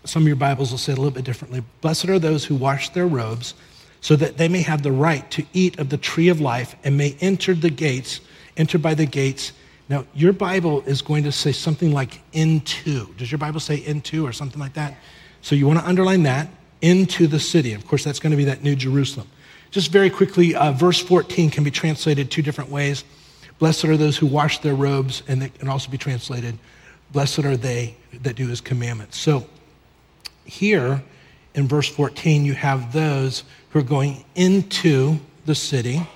[0.04, 1.62] some of your Bibles will say it a little bit differently.
[1.82, 3.54] Blessed are those who wash their robes,
[4.00, 6.96] so that they may have the right to eat of the tree of life and
[6.96, 8.20] may enter the gates,
[8.56, 9.52] enter by the gates.
[9.90, 13.12] Now, your Bible is going to say something like into.
[13.14, 14.96] Does your Bible say into or something like that?
[15.42, 16.48] So you want to underline that
[16.82, 17.72] into the city.
[17.72, 19.28] Of course, that's going to be that New Jerusalem.
[19.70, 23.04] Just very quickly, uh, verse 14 can be translated two different ways.
[23.58, 26.58] Blessed are those who wash their robes, and it can also be translated,
[27.12, 29.18] Blessed are they that do his commandments.
[29.18, 29.46] So
[30.44, 31.02] here
[31.54, 36.06] in verse 14, you have those who are going into the city, and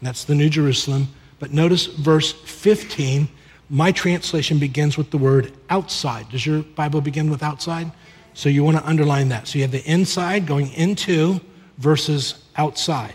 [0.00, 1.08] that's the New Jerusalem.
[1.38, 3.28] But notice verse 15,
[3.70, 6.28] my translation begins with the word outside.
[6.28, 7.90] Does your Bible begin with outside?
[8.34, 9.48] So you want to underline that.
[9.48, 11.40] So you have the inside going into
[11.78, 13.14] versus outside.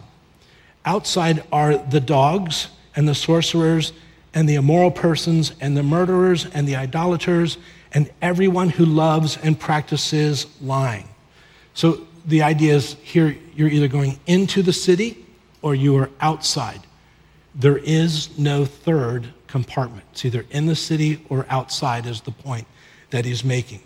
[0.85, 3.93] Outside are the dogs and the sorcerers
[4.33, 7.57] and the immoral persons and the murderers and the idolaters
[7.93, 11.07] and everyone who loves and practices lying.
[11.73, 15.25] So the idea is here you're either going into the city
[15.61, 16.81] or you are outside.
[17.55, 20.03] There is no third compartment.
[20.11, 22.67] It's either in the city or outside, is the point
[23.09, 23.81] that he's making.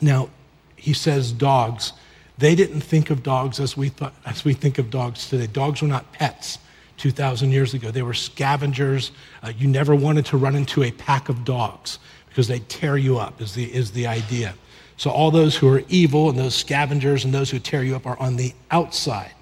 [0.00, 0.30] Now,
[0.76, 1.92] he says dogs.
[2.38, 5.46] They didn't think of dogs as we, thought, as we think of dogs today.
[5.46, 6.58] Dogs were not pets
[6.98, 7.90] 2,000 years ago.
[7.90, 9.10] They were scavengers.
[9.42, 13.18] Uh, you never wanted to run into a pack of dogs because they'd tear you
[13.18, 14.54] up, is the, is the idea.
[14.98, 18.06] So all those who are evil and those scavengers and those who tear you up
[18.06, 19.32] are on the outside.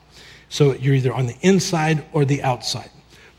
[0.49, 2.91] So you're either on the inside or the outside.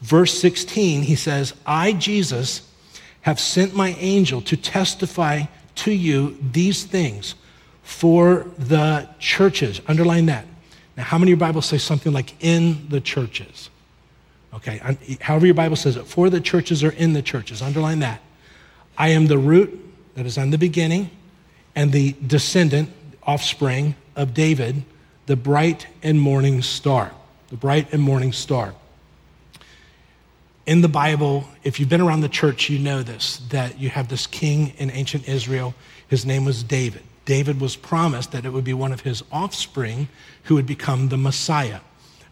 [0.02, 2.70] Verse 16, he says, I, Jesus,
[3.22, 5.44] have sent my angel to testify
[5.76, 7.36] to you these things
[7.84, 9.82] for the churches.
[9.88, 10.46] Underline that.
[10.98, 13.70] Now, how many of your Bibles say something like in the churches?
[14.54, 14.80] Okay,
[15.20, 18.22] however your Bible says it, for the churches or in the churches, underline that.
[18.98, 19.78] I am the root
[20.16, 21.10] that is on the beginning
[21.76, 22.90] and the descendant,
[23.24, 24.84] offspring of David,
[25.26, 27.12] the bright and morning star.
[27.50, 28.74] The bright and morning star.
[30.66, 34.08] In the Bible, if you've been around the church, you know this that you have
[34.08, 35.76] this king in ancient Israel.
[36.08, 37.04] His name was David.
[37.26, 40.08] David was promised that it would be one of his offspring
[40.44, 41.82] who would become the Messiah,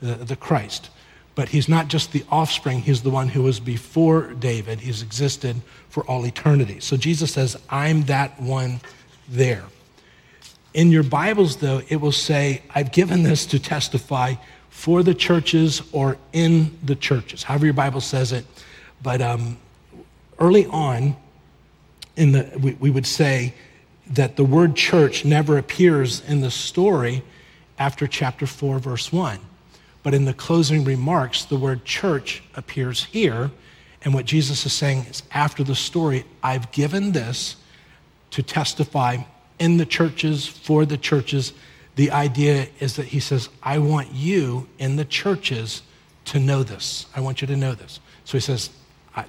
[0.02, 0.90] the, the Christ.
[1.36, 4.80] But he's not just the offspring, he's the one who was before David.
[4.80, 6.80] He's existed for all eternity.
[6.80, 8.82] So Jesus says, I'm that one
[9.28, 9.64] there.
[10.74, 14.36] In your Bibles, though, it will say, I've given this to testify
[14.74, 18.44] for the churches or in the churches, however your Bible says it.
[19.04, 19.58] But um,
[20.40, 21.16] early on,
[22.18, 23.54] in the, we, we would say
[24.08, 27.24] that the word church never appears in the story
[27.78, 29.40] after chapter 4, verse 1.
[30.02, 33.52] But in the closing remarks, the word church appears here.
[34.02, 37.56] And what Jesus is saying is after the story, I've given this
[38.32, 39.18] to testify
[39.60, 41.54] in the churches, for the churches.
[41.96, 45.84] The idea is that he says, I want you in the churches
[46.26, 47.06] to know this.
[47.16, 48.00] I want you to know this.
[48.26, 48.72] So he says,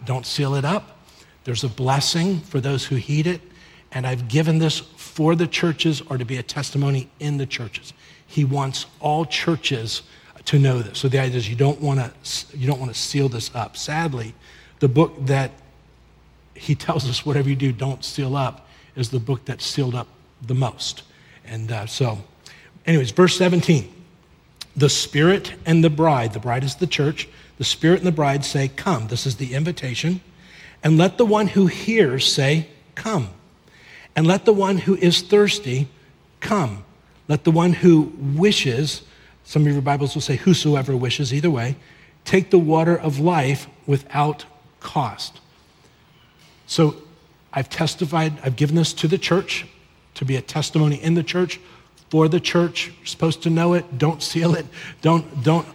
[0.05, 0.99] don't seal it up.
[1.45, 3.41] There's a blessing for those who heed it.
[3.93, 7.93] And I've given this for the churches or to be a testimony in the churches.
[8.27, 10.03] He wants all churches
[10.47, 10.99] to know this.
[10.99, 13.77] So the idea is you don't want to you don't want to seal this up.
[13.77, 14.35] Sadly,
[14.81, 15.53] the book that
[16.55, 20.09] he tells us whatever you do, don't seal up, is the book that's sealed up
[20.43, 21.03] the most.
[21.45, 22.19] And uh, so,
[22.87, 23.91] anyways, verse 17.
[24.77, 27.29] The Spirit and the bride, the bride is the church,
[27.59, 29.09] the Spirit and the bride say, Come.
[29.09, 30.21] This is the invitation.
[30.83, 33.29] And let the one who hears say, Come.
[34.17, 35.89] And let the one who is thirsty
[36.41, 36.85] come.
[37.27, 39.03] Let the one who wishes
[39.45, 41.77] some of your Bibles will say, whosoever wishes, either way,
[42.25, 44.47] take the water of life without
[44.81, 45.41] cost.
[46.67, 46.97] So
[47.53, 49.67] I've testified, I've given this to the church
[50.15, 51.61] to be a testimony in the church
[52.11, 52.89] for the church.
[52.99, 53.99] You're supposed to know it.
[53.99, 54.67] Don't seal it.
[55.03, 55.67] Don't, don't,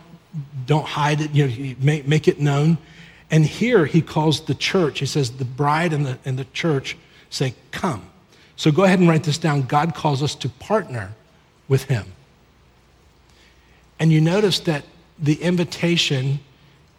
[0.66, 1.32] don't hide it.
[1.32, 2.78] You know, make, make it known.
[3.32, 6.98] And here he calls the church, he says, the bride and the, and the church
[7.30, 8.10] say, come.
[8.56, 9.64] So go ahead and write this down.
[9.64, 11.14] God calls us to partner
[11.68, 12.06] with him.
[14.00, 14.84] And you notice that
[15.20, 16.40] the invitation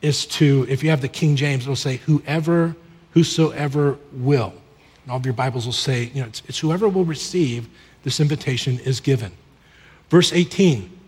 [0.02, 2.76] is to, if you have the King James, it'll say, whoever,
[3.12, 4.52] whosoever will.
[5.02, 7.68] And all of your Bibles will say, you know, it's, it's whoever will receive
[8.02, 9.32] this invitation is given.
[10.08, 10.98] Verse 18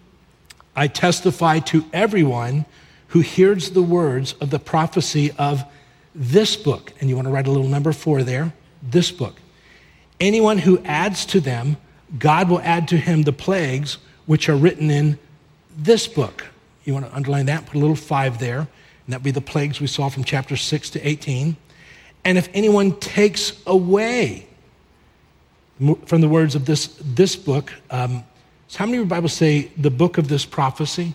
[0.74, 2.64] I testify to everyone
[3.08, 5.64] who hears the words of the prophecy of
[6.14, 6.92] this book.
[7.00, 9.36] And you want to write a little number four there this book.
[10.18, 11.76] Anyone who adds to them,
[12.18, 15.18] God will add to him the plagues which are written in
[15.76, 16.46] this book.
[16.84, 18.68] You want to underline that, put a little five there, and
[19.08, 21.56] that'd be the plagues we saw from chapter 6 to 18.
[22.24, 24.46] And if anyone takes away
[25.78, 28.24] from the words of this, this book, um,
[28.68, 31.14] so how many of your Bibles say the book of this prophecy?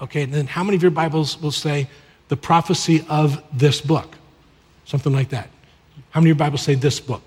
[0.00, 1.88] Okay, and then how many of your Bibles will say
[2.28, 4.16] the prophecy of this book?
[4.86, 5.50] Something like that.
[6.10, 7.22] How many of your Bibles say this book?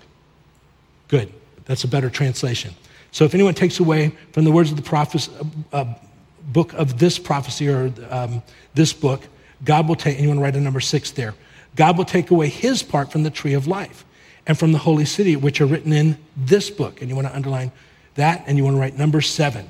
[1.06, 1.32] Good.
[1.64, 2.74] That's a better translation.
[3.12, 5.30] So if anyone takes away from the words of the prophecy,
[5.72, 5.94] uh,
[6.48, 8.42] book of this prophecy or um,
[8.74, 9.22] this book,
[9.64, 11.34] God will take, to write a number six there,
[11.76, 14.04] God will take away his part from the tree of life
[14.48, 17.00] and from the holy city, which are written in this book.
[17.00, 17.70] And you want to underline
[18.14, 19.68] that, and you want to write number seven.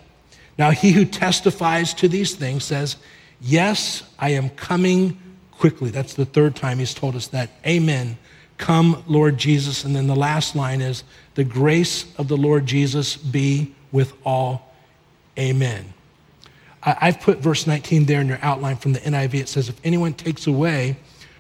[0.57, 2.97] Now, he who testifies to these things says,
[3.41, 5.19] Yes, I am coming
[5.53, 5.91] quickly.
[5.91, 7.51] That's the third time he's told us that.
[7.67, 8.19] Amen.
[8.57, 9.85] Come, Lord Jesus.
[9.85, 11.05] And then the last line is,
[11.35, 14.75] The grace of the Lord Jesus be with all.
[15.39, 15.93] Amen.
[16.83, 19.35] I've put verse 19 there in your outline from the NIV.
[19.35, 20.97] It says, If anyone takes away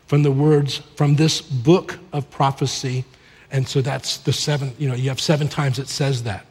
[0.06, 3.04] from the words from this book of prophecy,
[3.50, 6.46] and so that's the seven, you know, you have seven times it says that.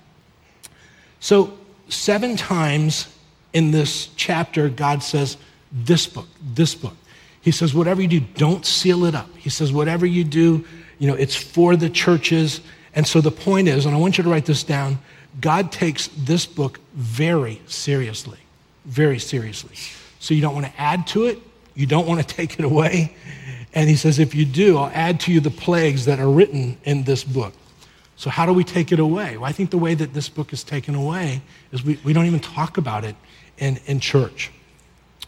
[1.20, 1.58] So,
[1.90, 3.14] seven times
[3.54, 5.38] in this chapter, God says,
[5.72, 6.96] This book, this book.
[7.42, 9.30] He says, Whatever you do, don't seal it up.
[9.38, 10.66] He says, Whatever you do,
[11.00, 12.62] you know, it's for the churches.
[12.94, 15.00] And so the point is, and I want you to write this down
[15.40, 18.40] God takes this book very seriously
[18.88, 19.76] very seriously.
[20.20, 21.40] So you don't want to add to it,
[21.76, 23.16] you don't want to take it away.
[23.78, 26.80] And he says, if you do, I'll add to you the plagues that are written
[26.86, 27.54] in this book.
[28.16, 29.38] So, how do we take it away?
[29.38, 32.26] Well, I think the way that this book is taken away is we, we don't
[32.26, 33.16] even talk about it
[33.60, 34.50] in, in church.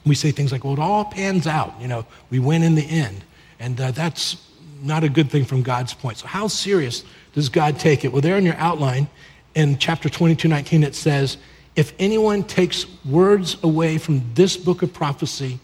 [0.04, 1.76] We say things like, well, it all pans out.
[1.80, 3.24] You know, we win in the end.
[3.60, 4.44] And uh, that's
[4.82, 6.18] not a good thing from God's point.
[6.18, 7.04] So, how serious
[7.36, 8.12] does God take it?
[8.12, 9.10] Well, there in your outline,
[9.54, 11.38] in chapter 22, 19, it says,
[11.76, 15.60] if anyone takes words away from this book of prophecy,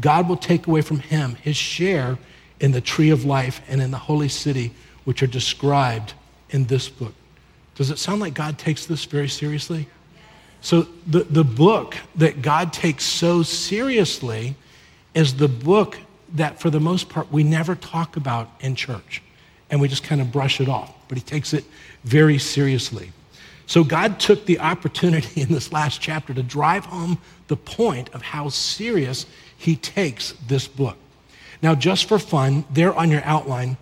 [0.00, 2.16] God will take away from him his share
[2.60, 4.72] in the tree of life and in the holy city,
[5.04, 6.12] which are described
[6.50, 7.14] in this book.
[7.74, 9.88] Does it sound like God takes this very seriously?
[10.60, 14.54] So, the, the book that God takes so seriously
[15.14, 15.98] is the book
[16.34, 19.22] that, for the most part, we never talk about in church
[19.70, 20.92] and we just kind of brush it off.
[21.08, 21.64] But He takes it
[22.04, 23.12] very seriously.
[23.66, 28.20] So, God took the opportunity in this last chapter to drive home the point of
[28.20, 29.24] how serious
[29.56, 30.98] He takes this book.
[31.62, 33.76] Now, just for fun, there on your outline,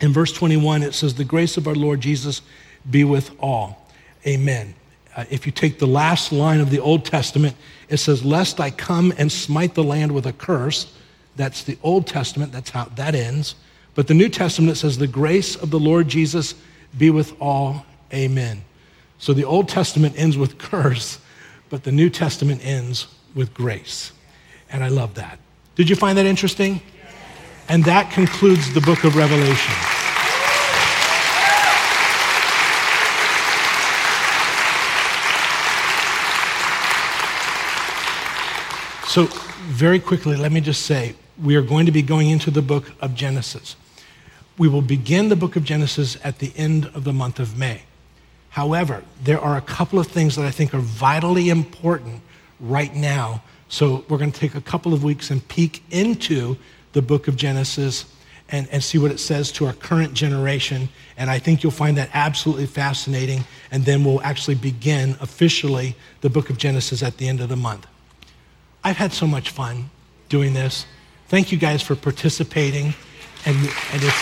[0.00, 2.42] in verse 21, it says, The grace of our Lord Jesus
[2.90, 3.86] be with all.
[4.26, 4.74] Amen.
[5.14, 7.54] Uh, if you take the last line of the Old Testament,
[7.88, 10.92] it says, Lest I come and smite the land with a curse.
[11.36, 13.54] That's the Old Testament, that's how that ends.
[13.94, 16.54] But the New Testament says, The grace of the Lord Jesus
[16.96, 17.84] be with all.
[18.12, 18.62] Amen.
[19.18, 21.20] So the Old Testament ends with curse,
[21.68, 24.12] but the New Testament ends with grace.
[24.70, 25.38] And I love that.
[25.74, 26.80] Did you find that interesting?
[27.68, 29.74] And that concludes the book of Revelation.
[39.12, 39.26] So,
[39.66, 42.92] very quickly, let me just say we are going to be going into the book
[43.02, 43.76] of Genesis.
[44.56, 47.82] We will begin the book of Genesis at the end of the month of May.
[48.48, 52.22] However, there are a couple of things that I think are vitally important
[52.58, 53.42] right now.
[53.68, 56.56] So, we're going to take a couple of weeks and peek into
[56.92, 58.04] the book of Genesis
[58.48, 60.88] and, and see what it says to our current generation.
[61.16, 63.44] And I think you'll find that absolutely fascinating.
[63.70, 67.56] And then we'll actually begin officially the book of Genesis at the end of the
[67.56, 67.86] month.
[68.84, 69.90] I've had so much fun
[70.28, 70.86] doing this.
[71.28, 72.94] Thank you guys for participating.
[73.46, 74.16] And, and it's.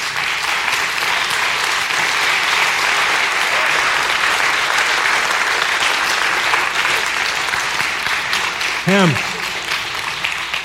[8.85, 9.11] Him.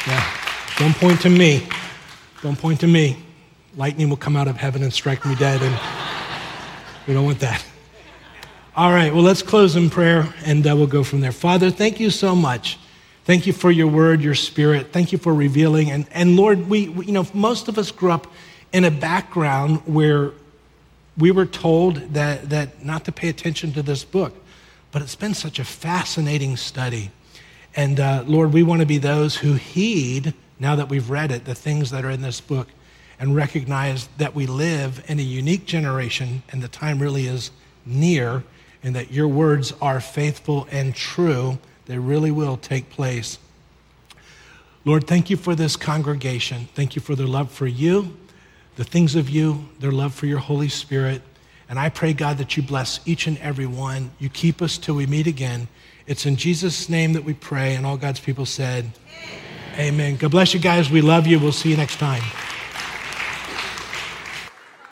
[0.08, 0.36] Yeah.
[0.78, 1.68] Don't point to me.
[2.46, 3.18] Don't point to me.
[3.76, 5.76] Lightning will come out of heaven and strike me dead, and
[7.08, 7.66] we don't want that.
[8.76, 11.32] All right, well, let's close in prayer and uh, we'll go from there.
[11.32, 12.78] Father, thank you so much
[13.26, 14.94] Thank you for your word, your spirit.
[14.94, 15.90] Thank you for revealing.
[15.90, 18.32] And, and Lord, we, we, you know, most of us grew up
[18.72, 20.32] in a background where
[21.18, 24.36] we were told that, that not to pay attention to this book.
[24.92, 27.10] But it's been such a fascinating study.
[27.76, 31.46] And uh, Lord, we want to be those who heed, now that we've read it,
[31.46, 32.68] the things that are in this book
[33.20, 37.52] and recognize that we live in a unique generation and the time really is
[37.86, 38.44] near
[38.84, 43.38] and that your words are faithful and true they really will take place.
[44.86, 46.68] Lord, thank you for this congregation.
[46.76, 48.16] Thank you for their love for you,
[48.76, 51.22] the things of you, their love for your Holy Spirit.
[51.70, 54.12] And I pray, God, that you bless each and every one.
[54.20, 55.68] You keep us till we meet again.
[56.06, 57.76] It's in Jesus' name that we pray.
[57.76, 59.45] And all God's people said, Amen.
[59.78, 60.16] Amen.
[60.16, 60.90] God bless you guys.
[60.90, 61.40] We love you.
[61.40, 62.24] We'll see you next time.